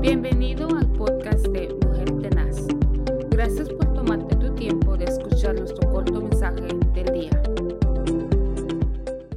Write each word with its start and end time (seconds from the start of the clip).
Bienvenido 0.00 0.66
al 0.74 0.90
podcast 0.94 1.46
de 1.48 1.68
Mujer 1.84 2.10
Tenaz. 2.22 2.56
Gracias 3.28 3.68
por 3.68 3.92
tomarte 3.92 4.34
tu 4.36 4.54
tiempo 4.54 4.96
de 4.96 5.04
escuchar 5.04 5.54
nuestro 5.54 5.92
corto 5.92 6.22
mensaje 6.22 6.68
del 6.94 7.12
día. 7.12 7.42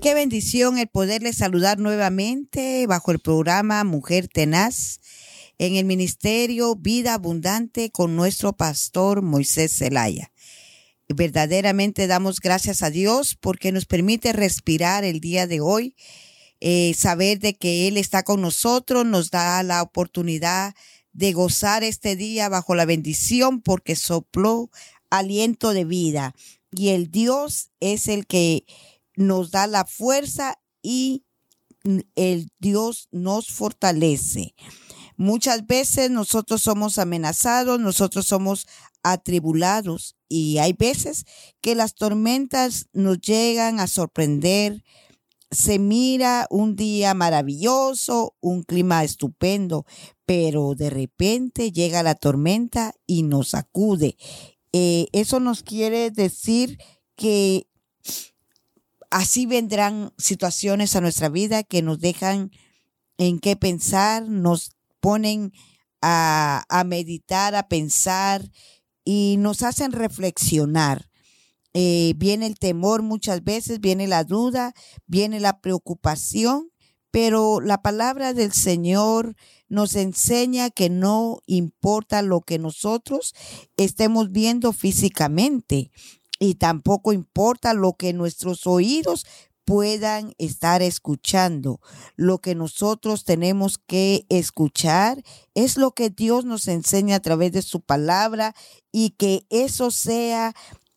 Qué 0.00 0.14
bendición 0.14 0.78
el 0.78 0.86
poderle 0.86 1.32
saludar 1.32 1.80
nuevamente 1.80 2.86
bajo 2.86 3.10
el 3.10 3.18
programa 3.18 3.82
Mujer 3.82 4.28
Tenaz 4.28 5.00
en 5.58 5.74
el 5.74 5.86
ministerio 5.86 6.76
Vida 6.76 7.14
Abundante 7.14 7.90
con 7.90 8.14
nuestro 8.14 8.52
pastor 8.52 9.22
Moisés 9.22 9.76
Zelaya. 9.76 10.30
Verdaderamente 11.08 12.06
damos 12.06 12.38
gracias 12.38 12.84
a 12.84 12.90
Dios 12.90 13.36
porque 13.40 13.72
nos 13.72 13.86
permite 13.86 14.32
respirar 14.32 15.02
el 15.02 15.18
día 15.18 15.48
de 15.48 15.60
hoy, 15.60 15.96
eh, 16.66 16.94
saber 16.94 17.40
de 17.40 17.52
que 17.52 17.88
Él 17.88 17.98
está 17.98 18.22
con 18.22 18.40
nosotros, 18.40 19.04
nos 19.04 19.30
da 19.30 19.62
la 19.62 19.82
oportunidad 19.82 20.74
de 21.12 21.34
gozar 21.34 21.84
este 21.84 22.16
día 22.16 22.48
bajo 22.48 22.74
la 22.74 22.86
bendición 22.86 23.60
porque 23.60 23.96
sopló 23.96 24.70
aliento 25.10 25.74
de 25.74 25.84
vida. 25.84 26.34
Y 26.72 26.88
el 26.88 27.10
Dios 27.10 27.68
es 27.80 28.08
el 28.08 28.26
que 28.26 28.64
nos 29.14 29.50
da 29.50 29.66
la 29.66 29.84
fuerza 29.84 30.58
y 30.80 31.24
el 32.14 32.48
Dios 32.60 33.08
nos 33.12 33.48
fortalece. 33.48 34.54
Muchas 35.18 35.66
veces 35.66 36.10
nosotros 36.10 36.62
somos 36.62 36.98
amenazados, 36.98 37.78
nosotros 37.78 38.26
somos 38.26 38.66
atribulados 39.02 40.16
y 40.30 40.56
hay 40.56 40.72
veces 40.72 41.26
que 41.60 41.74
las 41.74 41.94
tormentas 41.94 42.86
nos 42.94 43.20
llegan 43.20 43.80
a 43.80 43.86
sorprender. 43.86 44.82
Se 45.54 45.78
mira 45.78 46.48
un 46.50 46.74
día 46.74 47.14
maravilloso, 47.14 48.34
un 48.40 48.64
clima 48.64 49.04
estupendo, 49.04 49.86
pero 50.26 50.74
de 50.74 50.90
repente 50.90 51.70
llega 51.70 52.02
la 52.02 52.16
tormenta 52.16 52.92
y 53.06 53.22
nos 53.22 53.50
sacude. 53.50 54.16
Eh, 54.72 55.06
eso 55.12 55.38
nos 55.38 55.62
quiere 55.62 56.10
decir 56.10 56.78
que 57.14 57.68
así 59.10 59.46
vendrán 59.46 60.12
situaciones 60.18 60.96
a 60.96 61.00
nuestra 61.00 61.28
vida 61.28 61.62
que 61.62 61.82
nos 61.82 62.00
dejan 62.00 62.50
en 63.16 63.38
qué 63.38 63.54
pensar, 63.54 64.28
nos 64.28 64.72
ponen 64.98 65.52
a, 66.02 66.64
a 66.68 66.82
meditar, 66.82 67.54
a 67.54 67.68
pensar 67.68 68.50
y 69.04 69.36
nos 69.38 69.62
hacen 69.62 69.92
reflexionar. 69.92 71.08
Eh, 71.74 72.14
viene 72.16 72.46
el 72.46 72.58
temor 72.58 73.02
muchas 73.02 73.42
veces, 73.42 73.80
viene 73.80 74.06
la 74.06 74.24
duda, 74.24 74.74
viene 75.06 75.40
la 75.40 75.60
preocupación, 75.60 76.70
pero 77.10 77.60
la 77.60 77.82
palabra 77.82 78.32
del 78.32 78.52
Señor 78.52 79.36
nos 79.68 79.96
enseña 79.96 80.70
que 80.70 80.88
no 80.88 81.38
importa 81.46 82.22
lo 82.22 82.40
que 82.40 82.58
nosotros 82.58 83.34
estemos 83.76 84.30
viendo 84.30 84.72
físicamente 84.72 85.90
y 86.38 86.54
tampoco 86.54 87.12
importa 87.12 87.74
lo 87.74 87.94
que 87.94 88.12
nuestros 88.12 88.66
oídos 88.66 89.26
puedan 89.64 90.34
estar 90.38 90.82
escuchando. 90.82 91.80
Lo 92.16 92.38
que 92.38 92.54
nosotros 92.54 93.24
tenemos 93.24 93.78
que 93.78 94.26
escuchar 94.28 95.22
es 95.54 95.76
lo 95.76 95.92
que 95.92 96.10
Dios 96.10 96.44
nos 96.44 96.68
enseña 96.68 97.16
a 97.16 97.20
través 97.20 97.52
de 97.52 97.62
su 97.62 97.80
palabra 97.80 98.54
y 98.92 99.10
que 99.10 99.46
eso 99.50 99.90
sea 99.90 100.54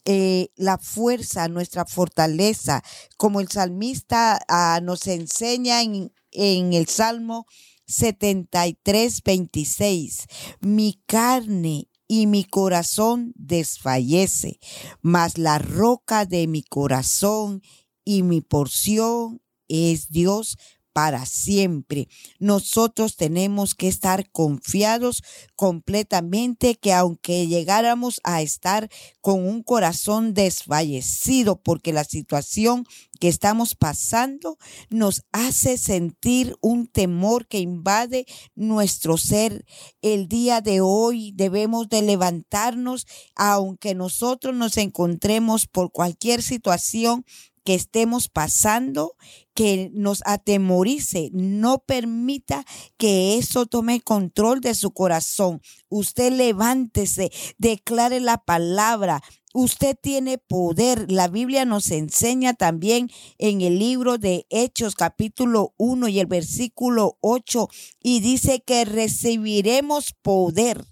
eh, 0.09 0.53
la 0.55 0.77
fuerza, 0.77 1.49
nuestra 1.49 1.85
fortaleza, 1.85 2.81
como 3.17 3.41
el 3.41 3.49
salmista 3.49 4.39
ah, 4.47 4.79
nos 4.81 5.05
enseña 5.05 5.81
en, 5.81 6.13
en 6.31 6.71
el 6.71 6.87
Salmo 6.87 7.45
73, 7.87 9.21
26. 9.21 10.27
Mi 10.61 11.03
carne 11.07 11.89
y 12.07 12.25
mi 12.27 12.45
corazón 12.45 13.33
desfallece, 13.35 14.59
mas 15.01 15.37
la 15.37 15.59
roca 15.59 16.25
de 16.25 16.47
mi 16.47 16.63
corazón 16.63 17.61
y 18.05 18.23
mi 18.23 18.39
porción 18.39 19.41
es 19.67 20.07
Dios 20.07 20.57
para 20.97 21.27
siempre. 21.27 22.07
Nosotros 22.39 23.17
tenemos 23.17 23.75
que 23.75 23.87
estar 23.87 24.31
confiados 24.31 25.21
completamente 25.55 26.73
que 26.73 26.91
aunque 26.91 27.45
llegáramos 27.45 28.19
a 28.23 28.41
estar 28.41 28.89
con 29.21 29.47
un 29.47 29.61
corazón 29.61 30.33
desfallecido 30.33 31.61
porque 31.61 31.93
la 31.93 32.03
situación 32.03 32.83
que 33.19 33.27
estamos 33.27 33.75
pasando 33.75 34.57
nos 34.89 35.23
hace 35.31 35.77
sentir 35.77 36.55
un 36.61 36.87
temor 36.87 37.45
que 37.45 37.59
invade 37.59 38.25
nuestro 38.55 39.17
ser. 39.17 39.65
El 40.01 40.27
día 40.27 40.61
de 40.61 40.81
hoy 40.81 41.31
debemos 41.35 41.89
de 41.89 42.01
levantarnos 42.01 43.05
aunque 43.35 43.93
nosotros 43.93 44.55
nos 44.55 44.77
encontremos 44.77 45.67
por 45.67 45.91
cualquier 45.91 46.41
situación 46.41 47.23
que 47.67 47.75
estemos 47.75 48.29
pasando, 48.29 49.17
que 49.53 49.91
nos 49.93 50.23
atemorice. 50.25 51.31
No 51.33 51.79
permita 51.79 52.63
que 52.95 53.37
eso 53.37 53.65
tome 53.65 53.99
control 53.99 54.61
de 54.61 54.73
su 54.73 54.91
corazón. 54.91 55.59
Usted 55.89 56.31
levántese, 56.31 57.29
declare 57.57 58.21
la 58.21 58.37
palabra, 58.37 59.21
Usted 59.53 59.97
tiene 59.99 60.37
poder. 60.37 61.11
La 61.11 61.27
Biblia 61.27 61.65
nos 61.65 61.89
enseña 61.91 62.53
también 62.53 63.09
en 63.37 63.61
el 63.61 63.79
libro 63.79 64.17
de 64.17 64.45
Hechos 64.49 64.93
capítulo 64.93 65.73
1 65.77 66.07
y 66.09 66.19
el 66.19 66.27
versículo 66.27 67.17
8 67.21 67.67
y 68.03 68.19
dice 68.19 68.61
que 68.61 68.85
recibiremos 68.85 70.13
poder 70.21 70.85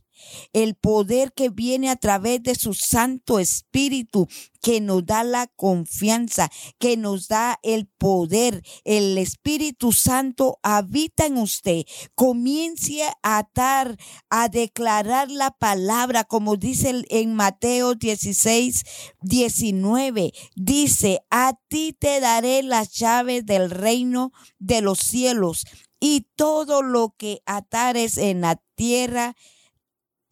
el 0.54 0.76
poder 0.76 1.34
que 1.34 1.50
viene 1.50 1.90
a 1.90 1.96
través 1.96 2.42
de 2.44 2.56
su 2.56 2.74
Santo 2.74 3.40
Espíritu, 3.40 4.28
que 4.62 4.82
nos 4.82 5.06
da 5.06 5.24
la 5.24 5.46
confianza, 5.46 6.50
que 6.80 6.98
nos 6.98 7.28
da 7.28 7.60
el 7.62 7.86
poder. 7.86 8.64
El 8.84 9.16
Espíritu 9.20 9.92
Santo 9.92 10.58
habita 10.64 11.28
en 11.28 11.38
usted. 11.38 11.84
Comience 12.16 13.04
a 13.22 13.38
atar, 13.38 13.96
a 14.32 14.50
declarar 14.50 15.30
la 15.30 15.52
palabra, 15.52 16.24
como 16.24 16.56
dice 16.56 17.04
en 17.10 17.36
Mateo 17.36 17.94
16, 17.94 18.84
19. 19.22 20.34
Dice, 20.56 21.20
a 21.30 21.54
ti 21.68 21.96
te 21.98 22.20
daré 22.20 22.64
las 22.64 22.92
llaves 22.94 23.46
del 23.46 23.70
reino 23.70 24.32
de 24.58 24.82
los 24.82 24.98
cielos 24.98 25.66
y 26.00 26.28
todo 26.36 26.82
lo 26.82 27.14
que 27.18 27.42
atares 27.46 28.18
en 28.18 28.42
la 28.42 28.62
tierra 28.76 29.36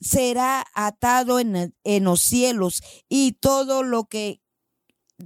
será 0.03 0.66
atado 0.75 1.40
en, 1.40 1.75
en 1.84 2.03
los 2.03 2.22
cielos 2.22 2.84
y 3.09 3.34
todo 3.34 3.84
lo 3.84 4.06
que 4.06 4.41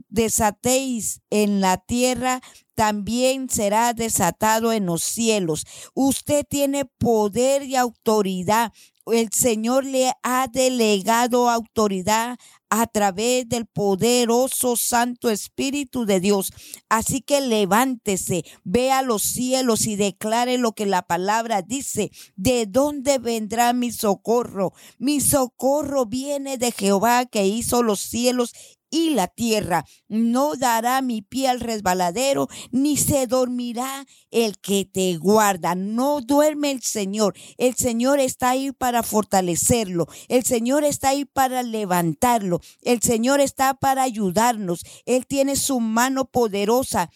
desatéis 0.09 1.21
en 1.29 1.61
la 1.61 1.77
tierra 1.77 2.41
también 2.75 3.49
será 3.49 3.93
desatado 3.93 4.71
en 4.71 4.85
los 4.85 5.01
cielos. 5.01 5.65
Usted 5.95 6.45
tiene 6.47 6.85
poder 6.85 7.63
y 7.63 7.75
autoridad. 7.75 8.71
El 9.11 9.29
Señor 9.31 9.85
le 9.85 10.13
ha 10.23 10.47
delegado 10.47 11.49
autoridad 11.49 12.37
a 12.69 12.87
través 12.87 13.47
del 13.47 13.65
poderoso 13.65 14.75
Santo 14.75 15.29
Espíritu 15.29 16.05
de 16.05 16.19
Dios. 16.19 16.51
Así 16.89 17.21
que 17.21 17.41
levántese, 17.41 18.43
vea 18.63 19.01
los 19.01 19.23
cielos 19.23 19.87
y 19.87 19.95
declare 19.95 20.57
lo 20.57 20.73
que 20.73 20.85
la 20.85 21.03
palabra 21.03 21.61
dice. 21.61 22.11
¿De 22.35 22.65
dónde 22.65 23.19
vendrá 23.19 23.73
mi 23.73 23.91
socorro? 23.91 24.73
Mi 24.97 25.21
socorro 25.21 26.05
viene 26.05 26.57
de 26.57 26.71
Jehová 26.71 27.25
que 27.25 27.47
hizo 27.47 27.83
los 27.83 27.99
cielos 27.99 28.53
y 28.89 29.11
la 29.11 29.27
tierra. 29.27 29.85
No 30.07 30.55
dará 30.55 31.01
mi 31.01 31.21
pie 31.21 31.49
al 31.49 31.59
resbaladero, 31.59 32.47
ni 32.71 32.97
se 32.97 33.27
dormirá 33.27 34.05
el 34.31 34.57
que 34.59 34.85
te 34.85 35.17
guarda. 35.17 35.75
No 35.75 36.21
duerme 36.21 36.71
el 36.71 36.81
Señor. 36.81 37.35
El 37.57 37.75
Señor 37.75 38.19
está 38.19 38.51
ahí 38.51 38.71
para 38.71 39.03
fortalecerlo. 39.03 40.07
El 40.27 40.43
Señor 40.43 40.83
está 40.83 41.09
ahí 41.09 41.25
para 41.25 41.63
levantarlo. 41.63 42.61
El 42.81 43.01
Señor 43.01 43.41
está 43.41 43.73
para 43.73 44.03
ayudarnos. 44.03 44.83
Él 45.05 45.25
tiene 45.27 45.55
su 45.55 45.79
mano 45.79 46.25
poderosa 46.25 47.09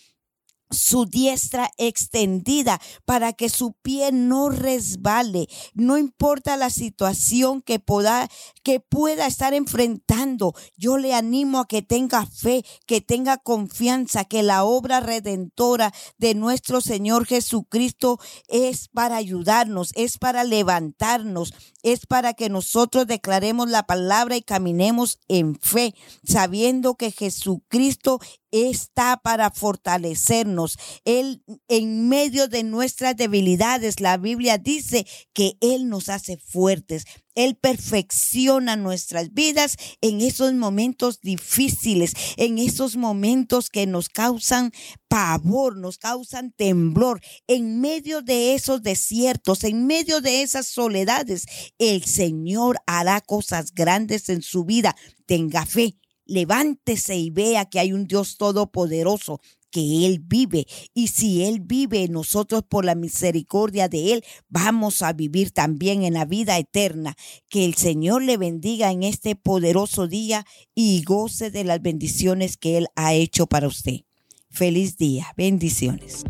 su 0.72 1.06
diestra 1.06 1.70
extendida 1.78 2.82
para 3.06 3.34
que 3.34 3.50
su 3.50 3.74
pie 3.74 4.12
no 4.12 4.50
resbale. 4.50 5.48
No 5.74 5.98
importa 5.98 6.58
la 6.58 6.70
situación 6.70 7.62
que 7.62 7.80
pueda, 7.80 8.30
que 8.64 8.80
pueda 8.80 9.28
estar 9.28 9.54
enfrentando. 9.54 10.54
Yo 10.78 10.98
le 10.98 11.14
animo 11.14 11.60
a 11.60 11.68
que 11.68 11.82
tenga 11.82 12.26
fe, 12.26 12.64
que 12.86 13.02
tenga 13.02 13.38
confianza, 13.38 14.26
que 14.26 14.44
la 14.44 14.64
obra 14.64 15.00
redentora 15.00 15.94
de 16.18 16.36
nuestro 16.36 16.82
Señor 16.82 17.26
Jesucristo 17.26 18.20
es 18.48 18.88
para 18.88 19.18
ayudarnos, 19.18 19.92
es 19.96 20.18
para 20.18 20.44
levantarnos, 20.44 21.54
es 21.84 22.06
para 22.06 22.34
que 22.34 22.50
nosotros 22.50 23.08
declaremos 23.08 23.70
la 23.70 23.84
palabra 23.84 24.38
y 24.38 24.42
caminemos 24.42 25.20
en 25.28 25.56
fe, 25.56 25.94
sabiendo 26.24 26.96
que 26.96 27.12
Jesucristo 27.12 28.20
está 28.52 29.18
para 29.18 29.52
fortalecernos. 29.52 30.78
Él, 31.06 31.44
en 31.68 32.10
medio 32.10 32.48
de 32.48 32.64
nuestras 32.64 33.16
debilidades, 33.16 34.00
la 34.00 34.18
Biblia 34.18 34.58
dice 34.58 35.06
que 35.34 35.58
Él 35.62 35.90
nos 35.90 36.10
hace 36.10 36.38
fuertes. 36.38 37.06
Él 37.36 37.56
perfecciona 37.56 38.76
nuestras 38.76 39.34
vidas 39.34 39.78
en 40.02 40.22
esos 40.22 40.54
momentos 40.54 41.22
difíciles, 41.22 42.14
en 42.38 42.58
esos 42.58 42.98
momentos 42.98 43.70
que 43.70 43.88
nos 43.88 44.10
causan 44.10 44.72
pavor, 45.08 45.78
nos 45.78 45.98
causan 45.98 46.52
temblor. 46.52 47.22
En 47.48 47.80
medio 47.80 48.22
de 48.22 48.54
esos 48.54 48.82
desiertos, 48.82 49.64
en 49.64 49.88
medio 49.88 50.22
de 50.22 50.42
esas 50.42 50.68
soledades, 50.68 51.46
el 51.78 52.04
Señor 52.04 52.80
hará 52.86 53.22
cosas 53.22 53.74
grandes 53.74 54.30
en 54.30 54.42
su 54.42 54.66
vida. 54.66 54.96
Tenga 55.26 55.66
fe, 55.66 56.01
levántese 56.32 57.18
y 57.18 57.30
vea 57.30 57.66
que 57.66 57.80
hay 57.80 57.92
un 57.92 58.06
Dios 58.06 58.38
todopoderoso 58.38 59.42
que 59.70 60.06
Él 60.06 60.20
vive. 60.20 60.66
Y 60.94 61.08
si 61.08 61.44
Él 61.44 61.60
vive, 61.62 62.08
nosotros 62.08 62.64
por 62.68 62.86
la 62.86 62.96
misericordia 62.96 63.90
de 63.90 64.14
Él 64.14 64.24
vamos 64.50 65.02
a 65.02 65.14
vivir 65.14 65.52
también 65.52 66.04
en 66.04 66.14
la 66.14 66.26
vida 66.26 66.58
eterna. 66.58 67.16
Que 67.50 67.66
el 67.66 67.76
Señor 67.76 68.24
le 68.24 68.38
bendiga 68.38 68.92
en 68.92 69.04
este 69.04 69.36
poderoso 69.36 70.08
día 70.08 70.46
y 70.74 71.04
goce 71.04 71.52
de 71.52 71.64
las 71.64 71.82
bendiciones 71.82 72.58
que 72.58 72.78
Él 72.78 72.88
ha 72.96 73.14
hecho 73.14 73.48
para 73.48 73.68
usted. 73.68 74.02
Feliz 74.50 74.98
día. 74.98 75.28
Bendiciones. 75.36 76.24